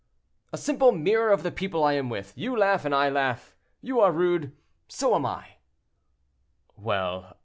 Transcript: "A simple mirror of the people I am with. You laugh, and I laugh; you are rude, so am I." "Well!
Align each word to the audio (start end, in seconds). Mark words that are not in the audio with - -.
"A 0.51 0.57
simple 0.57 0.91
mirror 0.91 1.31
of 1.31 1.43
the 1.43 1.51
people 1.51 1.83
I 1.83 1.93
am 1.93 2.09
with. 2.09 2.33
You 2.35 2.57
laugh, 2.57 2.85
and 2.85 2.95
I 2.95 3.07
laugh; 3.11 3.55
you 3.83 3.99
are 3.99 4.11
rude, 4.11 4.51
so 4.87 5.13
am 5.13 5.27
I." 5.27 5.57
"Well! 6.75 7.37